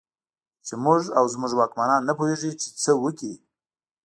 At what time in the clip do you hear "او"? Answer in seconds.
1.17-1.25